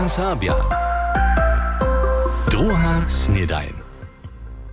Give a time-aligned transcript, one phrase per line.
[0.00, 0.56] Kasabian.
[2.48, 3.76] Druhá snedajn.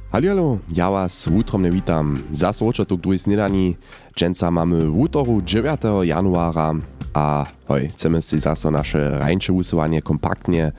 [0.07, 2.23] Halilo, ja vás útromne vítam.
[2.31, 3.76] Za svočatok druhý snedaní.
[4.16, 6.08] Dženca máme v útoru 9.
[6.08, 6.79] januára
[7.12, 10.71] a hoj, chceme si zase naše rajnče usovanie kompaktne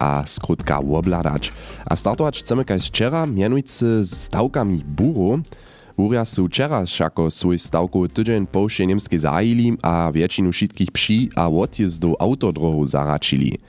[0.00, 1.52] a skrótka obladać.
[1.84, 5.44] A startować chcemy kaj wczera, mianowicie z stałkami buru.
[6.00, 9.18] Buria są wczera jako swój stałkowy tydzień połsze niemskie
[9.82, 13.60] a większość wszystkich psi a odjezdów autodrohu zaraczyli.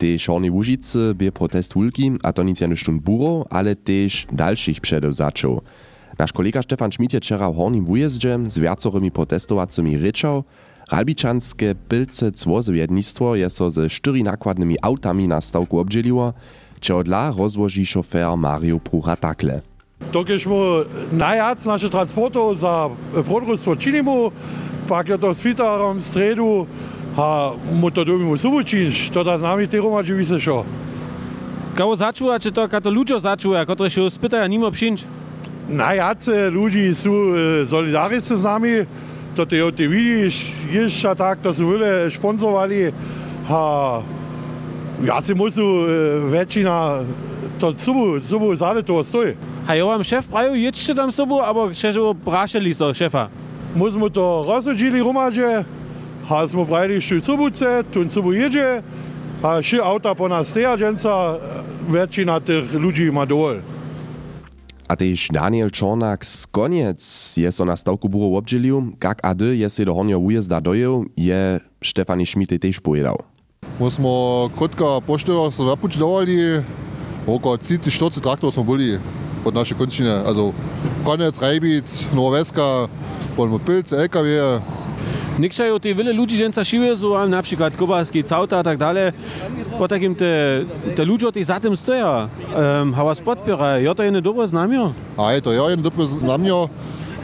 [0.00, 5.14] Te Szornej Łużycy bie protest hulki, a to nic stun buro, ale też dalszych przedów
[5.14, 5.60] zaczął.
[6.18, 10.44] Nasz kolega Stefan Schmidt je wczera w Hornim Wujezdzie z wiacorymi protestowacymi ryczał,
[10.92, 16.32] Ralbiczanskie Pilce Cwozowiednictwo je so ze sztyri nakładnymi autami na stałku obdzieliło,
[16.80, 19.60] čo dla rozłoży szofer Mario Prucha takle.
[20.12, 20.54] Dokiśmy
[21.12, 22.90] najjac nasze transporto za
[23.28, 24.30] podróstwo činimo,
[24.88, 25.34] pak je to
[26.00, 26.66] stredu,
[27.16, 30.64] a mu to dobimy subučinš, to da z nami te romači vise šo.
[31.76, 35.04] Koło zaczęła, czy to kato ludzie zaczęła, które się spytają, nimo przyjść?
[35.68, 37.10] Najjace ludzi są
[37.62, 38.70] e, solidarni z nami,
[39.36, 42.76] to ty, ty widzisz, jeszcze tak, to są wiele sponsorowali,
[43.48, 44.02] a
[45.04, 47.04] ja si muszę e, väčšina
[47.58, 49.34] to subu, subu zade to stoi.
[49.66, 53.28] A ja wam szef prajo, jedźcie tam sobą, albo krzeżu braszeli so szefa.
[53.76, 55.64] Musimy to rozdzieli romadzie,
[56.30, 58.86] a smo brali še subuce, tu subu jedzie,
[59.42, 61.12] a še auta po nas steja, dženca,
[61.90, 63.58] väčšina tych ludzi ma dol.
[64.86, 67.02] A tež Daniel Čornak z Koniec
[67.34, 71.10] je so na stavku buro obdželil, kak a d je se do hornjo ujezda dojel,
[71.18, 73.18] je Štefani Šmite tež povedal.
[73.82, 76.62] My smo kotka pošteva so napuč dovali,
[77.26, 79.02] okolo 30-40 traktorov smo boli
[79.42, 80.22] od naše končine.
[80.22, 80.54] Also
[81.02, 82.86] Konec, Rejbic, Norweska,
[83.34, 84.62] polno Pilce, LKW.
[85.38, 89.12] Nikšajo te wiele ludzi dżęca siły, so ale na przykład Kobalski, Cauta a tak dalej.
[89.78, 90.64] Po takim te,
[90.96, 92.28] te ludzie te za tym stoją.
[92.80, 93.84] Um, a was podpierają.
[93.84, 94.92] Ja to jest dobre znamio.
[95.16, 96.68] A je to ja jeden dobry znamio.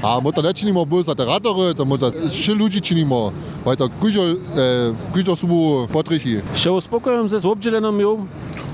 [0.03, 3.33] A my to nie činimo bolj za teratory, to my to še ludzi činimo.
[3.65, 6.43] Weil to kujžo, e, kujžo subu potrichy.
[6.55, 8.27] Še uspokojem ze z obdzieleną mią.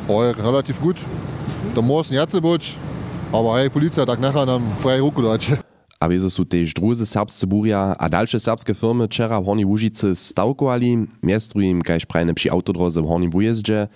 [0.09, 0.97] O, je relativ gut.
[1.75, 2.75] To muss jace być,
[3.33, 5.72] aber hej, policja tak nachher nam freie ruku dać.
[6.03, 10.17] A wieso su tež druze serbsce burja a dalsze serbskie firmy wczera w Hornej Łużycy
[10.17, 13.89] stałkowali, miestru im kaž prajne przy autodroze w Hornym Wujezdzie.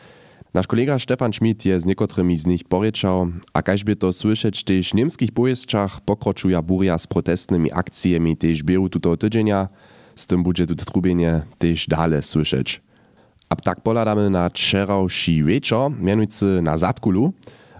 [0.55, 4.65] Nasz kolega Stefan Schmidt je z niekotrymi z nich poryczał, a kaž by to słyszeć
[4.65, 9.69] też w niemskich pojezdczach pokročuja burja z protestnymi akcjami też bieru tuto tydzienia,
[10.15, 12.83] z tym będzie tu trubienie też dalej słyszeć.
[13.49, 17.33] A tak poladamy na wczorajszy wieczór, mianujcy na Zatkulu.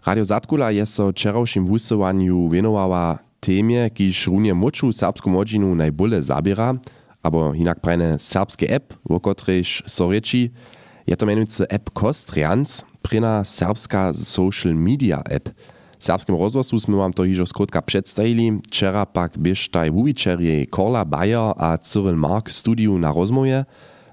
[0.07, 6.75] Radio Zatkula je so wczorajszym wusywaniu wienowała temie, kiż runie moczu serbską młodzinu najbole zabiera,
[7.23, 10.51] abo inak prajne serbskie app, wo kotrež so reči,
[11.07, 15.55] je to mianujcy app Kostrians, prina serbska social media app.
[15.99, 21.07] W serbskim rozgłosu sme wam to hižo skrótka przedstawili, wczera pak biež taj wuwičerje Korla
[21.07, 23.65] Bayer a Cyril Mark studiu na rozmoje,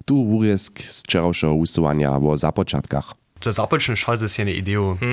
[0.06, 3.18] tu wurjesk z wczorajszego usuwania o započatkach.
[3.44, 5.12] To započne šalze si jedne ideu, hmm.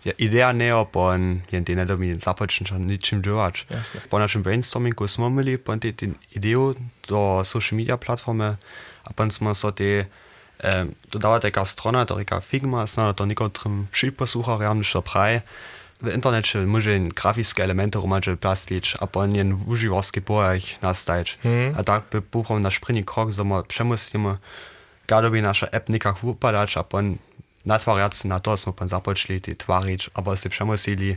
[0.00, 3.54] Pravodiš, je ideja neo, pon jen te nedomi započne šal ničim dělat.
[3.70, 4.00] Jasne.
[4.08, 6.74] Po našem brainstormingu smo imeli pon te, te ideu
[7.08, 8.56] do social media platformy,
[9.04, 10.06] a pon smo so te
[10.60, 15.40] eh, dodała taka strona, to taka Figma, zna to niekotrym przyposłucharzom, że praj,
[16.02, 21.38] w internecie może graficzne elementy romacze plastić, a po nie w używarskich pojach nastać.
[21.44, 21.74] Mhm.
[21.76, 24.38] A tak by buchom na szpryni krok, że my przemusimy,
[25.06, 27.18] gadoby nasza app nikak upadać, a pon
[27.64, 31.16] natwariac na to smo pon započli ty tvarić, a si przemusili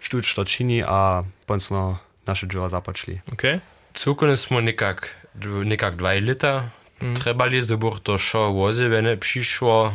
[0.00, 3.20] štuč to čini, a pon smo naše džuva započli.
[3.32, 3.58] Okay.
[3.94, 6.70] Cukone smo nekak, dv- nekak dva leta
[7.22, 9.94] trebali, da bo to šo voze vene přišlo.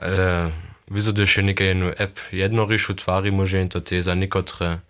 [0.00, 0.52] Ale
[0.92, 4.80] vyzode še nekaj jednu app jedno rišu tvari može in to te za nekotre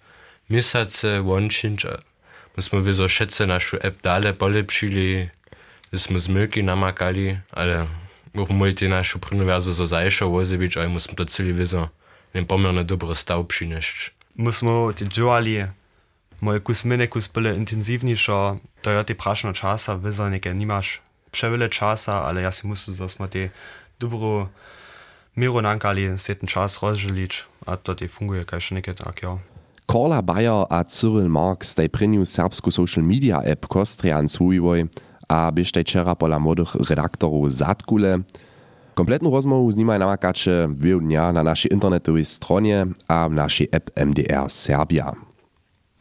[0.48, 1.86] misace wončinč.
[2.56, 5.30] My smo vyzo všetce našu app dale polepšili,
[5.92, 7.88] my smo zmylki namakali, ale
[8.34, 11.88] moramo iti našu univerzo za Zajša Vozević, ajmo smo placili vizo.
[12.34, 14.10] Ne pomnil na dobro stav přinešč.
[14.34, 15.66] Mi smo ti džuvali,
[16.40, 21.00] moje kusmine kuspele intenzivnejšo, to je ti prašno časa, vizo nekaj nimaš,
[21.30, 23.48] prevele časa, ali jaz si mislim, da smo ti
[24.00, 24.48] dobro
[25.34, 29.28] miro nankali, se ten čas razželič, a to ti funguje kaj še nekaj takega.
[29.28, 29.38] Ja.
[29.86, 34.88] Korla Bayer a Cyril Marx, der Prinius serbsku Social Media App Kostrian Zuivoj,
[35.32, 38.20] a biež tej čera pola młodych redaktorów Zatkule.
[38.94, 43.90] Kompletną rozmowu z nimi namakacie wielu dnia na naszej internetowej stronie a w naszej app
[43.96, 45.16] MDR Serbia.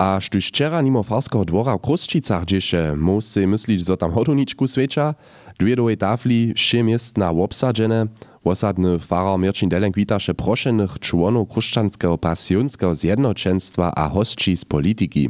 [0.01, 4.68] A štuž včera mimo Farského dvora v Krosčicach džeše, môž si mysliť, že tam hoduničku
[4.68, 5.13] sveča,
[5.62, 8.12] dwie doje tafli, še miestna obsadžené,
[8.42, 15.30] Osadny farar Mirčin Delenk witaše prošenych członów chrześcijańskiego pasjonskiego zjednoczeństwa a hostči z politiki.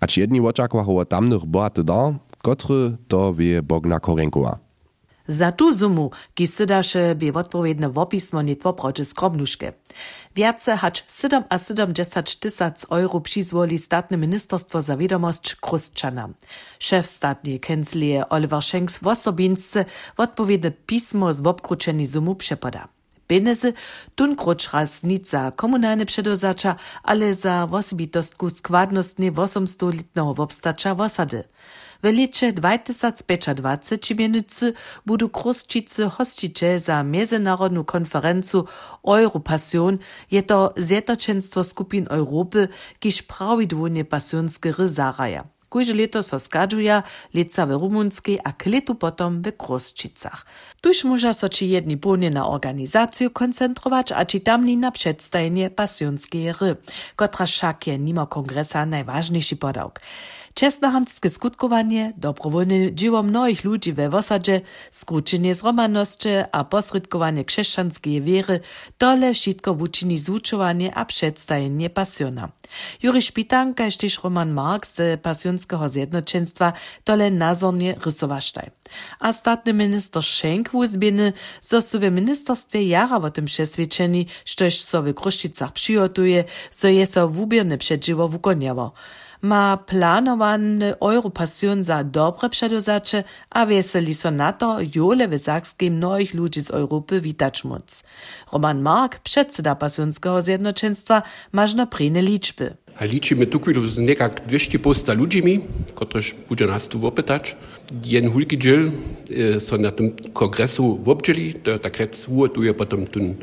[0.00, 2.18] A ci jedni oczakwają o tamnych bohaty dar,
[2.48, 4.58] kotry to wie Bogna Korenkova.
[5.26, 9.72] Za tu zumu, ki sydaše bi odpowiedne wopismo nitwo proče skromnuške.
[10.36, 16.28] Wierce hać 7 a 70 tysac euro przyzwoli statne ministerstwo za wiadomość Krustczana.
[16.78, 19.84] Szef statnej kanclerie Oliver Schenks w osobince
[20.16, 22.88] odpowiedne pismo z obkruczeni zumu przepada.
[23.28, 23.72] Pieniędzy
[24.14, 31.44] tunkroć raz nic za komunalne przedozacza, ale za osobitostku składnostnie 800-litnego wobstacza w osady.
[32.02, 34.72] W lecie 2025 mienicy
[35.06, 38.62] budu Kruszczycy hosticze za międzynarodną konferencję
[39.04, 39.98] Europassion,
[40.30, 45.57] je to zjednoczeństwo skupin Europy, kiż prawidłowie pasjonskie zaraja.
[45.68, 47.02] Kujże leto so skadżuja,
[47.34, 47.70] leca w
[48.44, 50.46] a kletu potom w Kruszczycach.
[50.80, 56.76] Tuż może so jedni płonie na organizację koncentrować, a ci tamni na przedstawienie pasjonskiej ry,
[57.16, 60.00] kotra szak je mimo kongresa najważniejszy podałk.
[60.58, 64.60] Česnohamtske skutkowanie, dobrowolne dzieło mnohich ludzi we wosadzie,
[64.90, 68.60] skrócenie zromaności a posredkowanie chrześcijańskiej wiery,
[68.98, 72.48] dole wszystko uczyni zvučowanie a przedstawienie pasjona.
[73.02, 76.72] Juri Szpitanka i też Roman Marx z pasjonskiego zjednoczeństwa
[77.04, 78.70] dole nazornie rysowasztaj.
[79.20, 81.32] A statny minister Schenk uzbieny,
[81.62, 87.06] zo su w ministerstwie jara o tym przeswiadczeni, sztoż so w Kruszczycach przygotuje, so je
[87.06, 88.92] so wubierne przedżywo wukoniało
[89.42, 96.34] ma planowany Europasjon za dobre przedozacze, a weseli so na to jole w Sakskim mnohich
[96.34, 98.04] ludzi z Europy witać móc.
[98.52, 102.74] Roman Mark, przedseda pasjonskiego zjednoczeństwa, masz na prine liczby.
[102.98, 105.60] A liczymy tu z nekak 200 posta ludźmi,
[105.94, 107.56] którzy będzie nas tu opytać.
[108.04, 108.90] Jen hulki dziel
[109.54, 111.98] e, są na tym kongresu wobdzieli, to tak
[112.28, 113.36] uratuje potem ten e,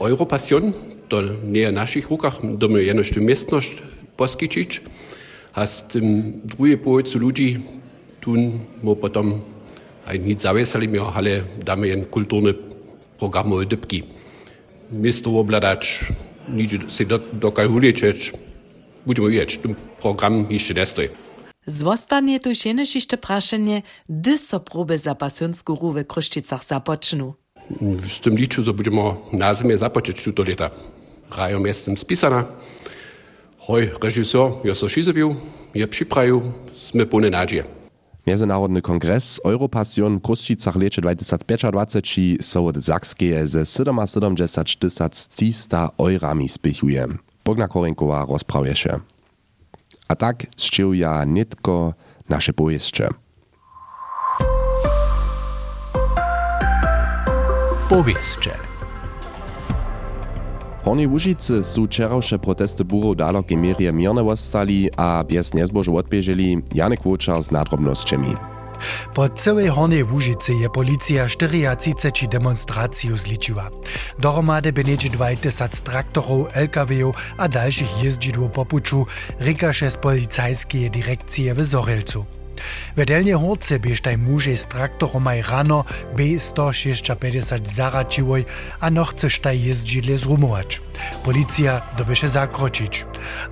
[0.00, 0.72] Europasjon,
[1.08, 3.82] to nie w naszych rukach, do my jenoś tu miestność
[4.16, 4.82] poskyčić,
[5.58, 7.58] a z tym drugie połowcu ludzi
[8.20, 9.42] tun mo potom
[10.06, 12.54] aj nic zawiesali mi, ale damy jen kulturne
[13.18, 14.02] programy dybki.
[14.92, 16.04] Misto obladać,
[16.48, 18.32] nic się do, dokalkuliczyć,
[19.06, 21.08] budeme wiedzieć, ten program jeszcze nie stoi.
[21.66, 27.34] Zwostanie tu jenež jeszcze praszenie, gdy so próby za pasjonsku rú v Kruščicach započnú.
[28.08, 30.70] Z tym liczу, że będziemy na zimie zapocząć tuto lata.
[31.36, 32.44] Rajom jestem spisana.
[33.68, 35.36] Hoj, režisor Joso Šizebiu
[35.76, 36.40] je připravil,
[36.72, 37.68] sme plne nadzieje.
[38.24, 44.36] Międzynarodny kongres Europassion w Kruszczycach lecze 2025 so od Zakskie ze 77
[44.80, 47.06] tysac cista eurami spichuje.
[47.44, 49.00] Bogna Korenkowa rozprawia się.
[50.08, 51.94] A tak zczyłja nitko
[52.28, 53.08] nasze powieście.
[57.88, 58.67] Powieście.
[60.88, 67.06] Hornej Łužice su wczorajsze protesty burów dalok mierje mierne ostali a bez nezbożu odbieżeli Janek
[67.06, 68.36] Łuczar z nadrobnościami.
[69.14, 73.70] Po całej Hornej Łužice je policja 34 demonstraciju zliczyła.
[74.18, 79.06] Dohromady będzie 20 traktorów, LKW a dalszych jeździdł po puczu,
[79.38, 82.37] rykasze z policajskiej dyrekcji w Zorelcu.
[82.96, 85.84] Vedelnie horce biežtaj muže z traktoromaj rano
[86.16, 88.44] B156 zaračiłoj
[88.80, 90.80] a no chceštaj jeździdle zrumować.
[91.24, 93.04] Policja dobieše zakročić.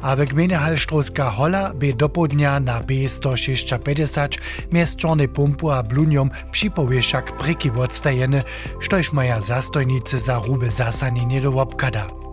[0.02, 4.38] A w gmine Halštrovska hola by do południa na B156
[4.72, 8.42] miast Czarnej Pumpu a Bluniom przypowie však pryki odstajene,
[8.80, 12.25] štož maja zastojnice za rube zasanienie do obkada.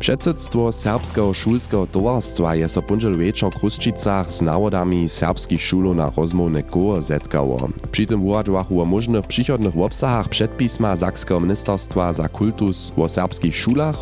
[0.00, 3.70] Předsedstvo Serbskeho šulskeho towarstwa je so punžel večer v
[4.28, 7.68] s návodami serbských šulov na rozmowne koło zetkało.
[7.90, 13.96] Przy tym uradźwachu o możnych przychodnych obsahach przedpisma Sakskeho ministerstwa za kultus o serbskich szulach,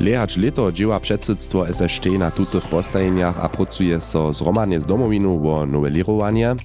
[0.00, 5.66] Lehacz leto dzieła przedsedztwo SST na tutych postajeniach a pracuje so zromadnie z domowiną o
[5.66, 6.56] nowelirowanie.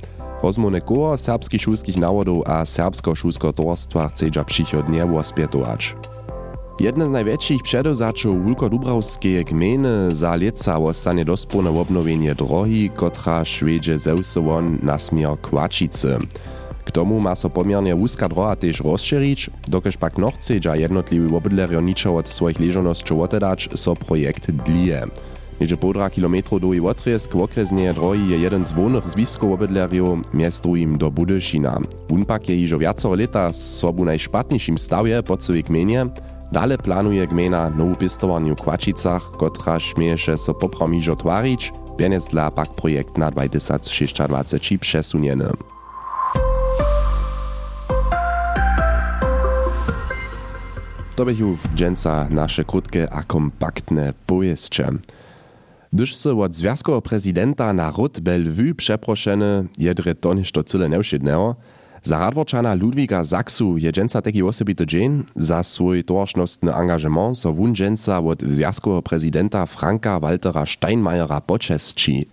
[0.43, 5.95] Rozmowne koło serbskich szulskich nawodów a serbskiego szulskiego towarstwa chce przychodnie ospietować.
[6.79, 14.79] Jedne z największych przedozaczów Wulkodubrawskiej gminy za leca ostanie dospólne obnowienie drogi, kotra szwiedzie zeusowon
[14.83, 16.17] na smier Kłačicy.
[16.85, 21.35] K tomu ma so pomiernie wózka droga też rozszerzyć, dokeż pak no chce, że jednotliwy
[21.35, 25.07] obydlerio niczo od swoich leżoności odedać, so projekt dlije.
[25.61, 30.33] Niedzie półtora kilometru do i otriesk w okresnie drogi je jeden z wolnych zwisków obydleriów,
[30.33, 31.77] miast drugim do Budyszina.
[32.09, 35.23] Unpak je iżo wiacero leta sobu najszpatniejszym stawie
[35.67, 36.05] gminie,
[36.51, 42.69] Dale planuje gmena nowu pistowaniu w Kłačicach, kotra śmieje so popromiżo twarić, pieniądz dla pak
[42.69, 45.51] projekt na 2026 przesuniemy.
[51.19, 54.89] to bychu dżęca nasze krótkie a kompaktne pojeszcze.
[55.93, 61.55] Gdyż se od związkowo prezydenta na ród Bellevue przeproszeny jedre to ništo cyle neušedného,
[62.03, 64.85] za radworčana Ludwiga Zaksu je dżęca taki osobity
[65.35, 72.25] za swój towarzystny angażement so wun dżęca od związkowo prezydenta Franka Waltera Steinmeiera poczesci.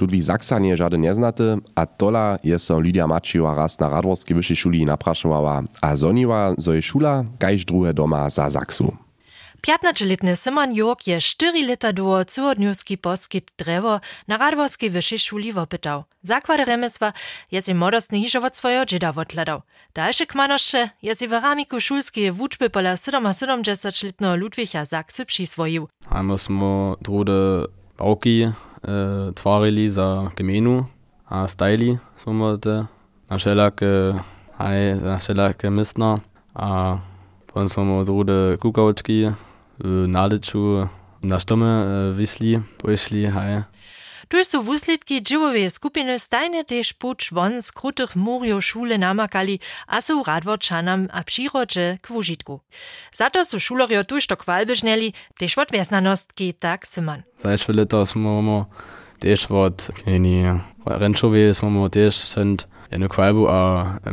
[0.00, 4.56] Ludwig Zaksa nie żaden nieznaty, a tola je so Lidia Mačiova raz na radworskiej wyższej
[4.56, 8.96] szuli napraszowała, a zoniła, zo je szula kajż druhe doma za Zaksu.
[9.62, 16.04] 15-letny Simon Jurk je 4 lata długo cudniewski poskit drewo na radworskiej wyższej szuli wopytał.
[16.22, 17.12] Zakłady remesła
[17.52, 19.62] je si modostny hižo od swojego dzieda odladał.
[19.94, 25.88] Dalsze kmanosze je si w ramiku szulskiej wuczby pola 77-letnego Ludwiga Zaksy przyswoił.
[26.10, 27.66] A my smo drude
[27.98, 28.52] bałki e,
[29.34, 30.84] twarili za gminu,
[31.26, 32.86] a stajli smo te
[33.30, 34.14] na wszelakie,
[35.02, 36.18] na wszelakie mistna,
[36.54, 36.98] a
[37.46, 39.26] potem smo drude kukałczki
[39.80, 40.88] naleču
[41.22, 43.64] na stome visli pošli haje.
[44.32, 50.00] Duch so wuslitki Džiwowe skupine stajne tež puč von z krutih morjo šule namakali, a
[50.00, 52.60] so v Radvorčanam apširoče k vužitku.
[53.12, 57.28] Zato so šulorjo tuž to kvalbežneli, tež vod vesnanost, ki tak seman.
[57.44, 58.72] Zdaj šele to smo
[59.20, 60.48] tež vod, ki ni
[60.86, 62.64] renčovi, smo tež sent.
[62.92, 63.60] Jednu kvalbu a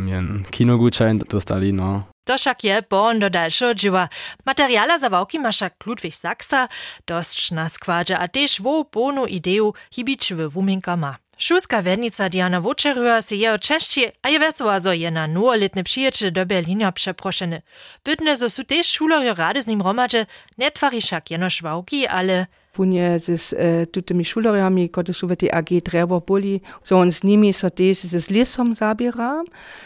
[0.07, 2.03] jen kinogutschein dostali, no.
[2.27, 4.07] To však je bon do dalšieho dživa.
[4.45, 6.67] Materiála za wałki ma však Ludwig Saksa
[7.07, 11.17] dosť na składze, a tež vo bonu ideu hibičive wuminka ma.
[11.39, 16.31] Šulska vednica Diana Vočerua se je očešći, a je vesela, zo je na novoletne přiječe
[16.31, 17.61] do Berlina przeprošene.
[18.05, 20.25] Bytne, zo su tež šulerjo rade z nim romadže,
[20.57, 22.45] ne tvari však jenož wałki, ale
[22.79, 27.53] Punie z e, tutymi szuleriami, które są w tej AG Drewo boli, on z nimi
[27.53, 29.43] so też z lesom zabiera,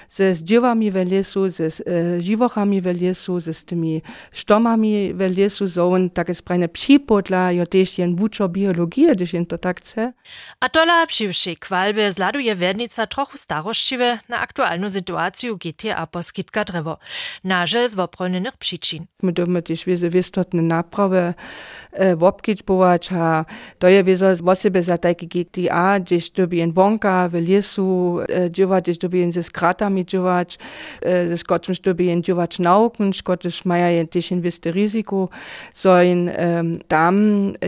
[0.09, 1.83] z dziewami w lesu, z
[2.19, 8.15] živochami w lesu, z tymi sztomami w lesu, on takie sprajne przypodla, jo też jen
[8.15, 10.13] wuczo biologię, gdyż jen to tak chce.
[10.59, 16.97] A tola přiwszy kwalbe zladuje wednica trochu starościwe na aktualną sytuację GTA poskitka drewo,
[17.43, 19.05] naże z woprolnionych przyczyn.
[19.23, 21.33] My domy też wiedzę wystotne naprawy
[21.91, 23.45] e, wopkić powołać, a
[23.79, 28.51] to je wieso o siebie za takie GTA, gdzieś to by wonka w lesu e,
[28.51, 30.57] dziewać, gdzieś to by ze skratami dziewać,
[31.01, 35.29] e, ze skotczym to by dziewać nauken, skotczyż mają też inwesty ryzyko,
[35.73, 37.15] so in um, tam,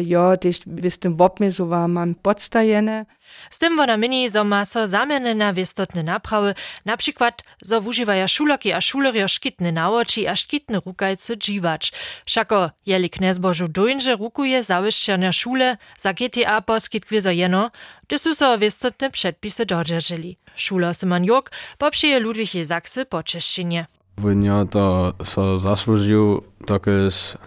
[0.04, 3.06] ja, też w tym wopmiesu war mam podstajene.
[3.50, 6.56] Z tym wona mini, zo ma so zamienne na wiestotne naprawy,
[6.86, 11.92] na przykład zo wużywaja šuloki a šulerjo škitne naoči a škitne rukajce dživač.
[12.26, 14.16] Šako, jeli knez Božu dojnže
[14.96, 17.72] zawieszczenia szule za GTA poskit kwizo jeno,
[18.08, 20.38] gdy su so wiestotne przedpisy dodrżeli.
[20.56, 23.86] Szula Simon Jok poprzyje Ludwig Zaksy poczeszczenie.
[24.18, 26.44] Wenn to so zasłużył,
[26.88, 27.38] jest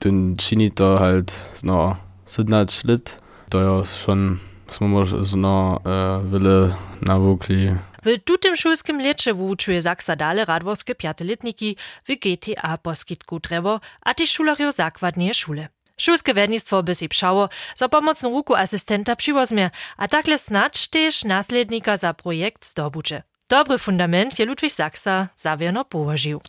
[0.00, 4.38] ten czyni to halt no 17 lat, to jest schon
[4.70, 7.74] smo może zno e, wiele nawukli.
[8.04, 11.76] W tutym szulskim lecie wuczuje Zaksa dale radworskie piatelitniki
[12.08, 15.68] w GTA poskitku drewo, a ty szulerjo zakładnie szule.
[16.00, 21.96] Szulskie wednictwo by si pšało, za pomocną ruku asystenta przywozmie, a takle snacz też naslednika
[21.96, 23.22] za projekt zdobucze.
[23.48, 26.40] Dobry fundament je Ludwig Zaksa zawierno położył.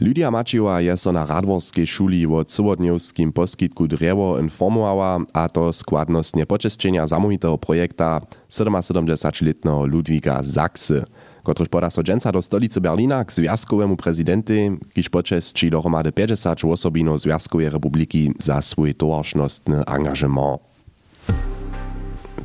[0.00, 6.46] Lydia Mačiova je so na radworskiej szuli o cywodniowskim poskitku drewo informowała, a to składnostnie
[6.46, 11.04] počesčenia zamówitego projekta 77-letnego Ludwiga Zaksy,
[11.42, 17.18] kotryż poda so dżęca do stolicy Berlina k związkowemu prezydenty, kiż počesči dohromady 50 osobino
[17.18, 20.68] Związkowej Republiki za swój towarzystny angażement.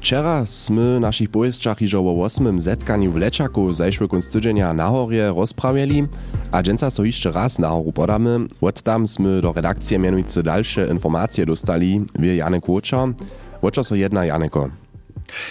[0.04, 2.60] Wczera sme naszych pojezczach iżo o 8.
[2.60, 6.08] zetkaniu w Leczaku zajszły konstydzenia na horje rozprawiali,
[6.52, 8.40] a dżęca so jeszcze raz na horu podamy.
[8.62, 13.16] Od tam sme do redakcji mianujcy dalsze informacje dostali, wie Janek Łoczar.
[13.62, 14.83] Łoczar so jedna Janeko.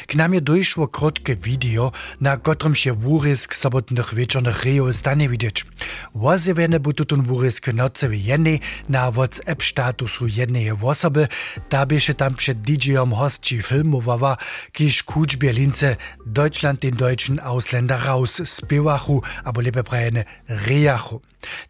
[0.07, 5.67] K nam je dojšło krótkie video, na którym się wórysk sobotnych wieczornych rejo stanie widzieć.
[6.15, 11.29] Wozywiene bu tutun wórysk noce w jednej na WhatsApp statusu jednej osoby,
[11.71, 14.37] da by się tam przed DJ-om hostci filmowała,
[14.73, 15.97] kiż kuć Berlince
[16.27, 21.21] Deutschland den deutschen Ausländer raus spiewachu, albo lepiej prajene rejachu.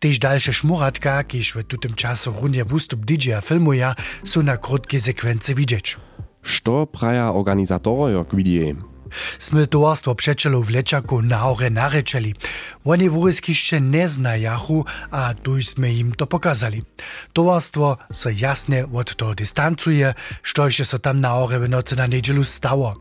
[0.00, 5.54] Tež dalsze szmuratka, kiż w tutym czasu runie wustup DJ-a filmuje, są na krótkie sekwencje
[5.54, 5.97] widzieć.
[6.42, 8.75] Što praja organizatorojo k vidie?
[9.38, 12.35] Sme towarstwo přečelo v Lečaku nahore narečeli.
[12.85, 16.83] Oni wóryskišće ne znajachu, a tuž sme im to pokazali.
[17.33, 22.97] Towarstwo so jasne od toho distancuje, štože so tam nahore v noci na nedželu stało.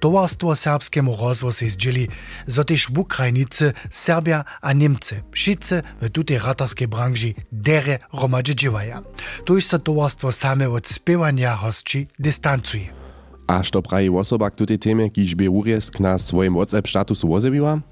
[0.00, 2.08] Towarstwo serbskiemu rozwoju zdzieli,
[2.46, 9.02] zo też w Ukrajnicy, Serbia a Niemcy, wszyscy w tutej ratarskiej branży dere romadzi dziewaja.
[9.44, 12.99] Tuż so towarstwo same od spiewania hostci distancuje.
[13.50, 17.82] A što praji osoba k tutej temie, kiž by urjesk na swoim WhatsApp-statusu wozebiła?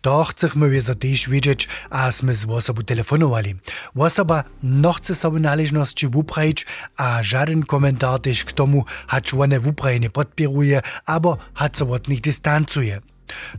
[0.00, 3.56] To chcemy wiedzą też wiedzieć, a sme z osobą telefonowali.
[3.94, 10.00] Osoba no chce sobie należności wuprajić, a żaden komentar też k tomu, hacz one wupraje
[10.00, 13.00] nie podpieruje, albo hacz się od nich dystancuje.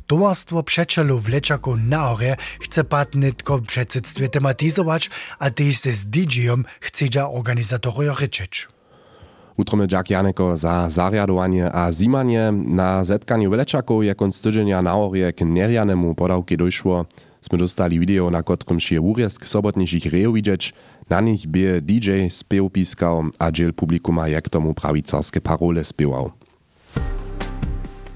[0.07, 6.05] Towarstwo przeczelu w Leczaku na Ore chce patnitko w przedsedztwie tematizować, a też ze z
[6.05, 8.76] DJ-om chce organizatorio ryczyć.
[9.57, 15.33] Utromy Jack Janeko za zariadowanie a zimanie na zetkaniu Welečakov je konc tydzienia na orje
[15.33, 17.05] k nerjanemu podawki došło.
[17.41, 20.73] Sme dostali video, na kotrom šie urjesk sobotniejszych rejo widzieć.
[21.09, 26.31] Na nich by DJ spiew piskał, a dziel publikuma jak tomu prawicarskie parole spiewał.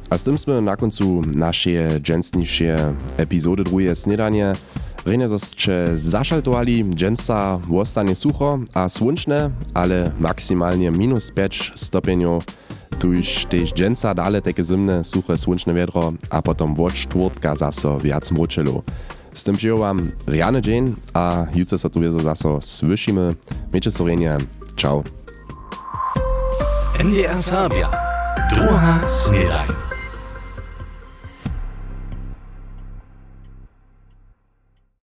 [0.10, 2.69] A z tym sme na końcu naszej dżęsniejszej
[3.17, 4.53] epizody drugie snedanie.
[5.05, 12.43] Rejne zosće zašaltovali, dženca ostane sucho a słonczne, ale maksymalnie minus 5 stopniów.
[13.00, 18.31] Tuż też dženca dale takie zimne, suche, słonczne wiadro, a potom od czwartka zaso wiac
[18.31, 18.81] mročelo.
[19.34, 23.36] Z tym przyjąłam Riane dzień, a jutro so tu zaso słyszymy.
[23.74, 24.38] Miejcie sorenie,
[24.75, 25.03] ciao.
[27.00, 27.89] NDR Sabia,
[28.53, 29.80] druga snedaj.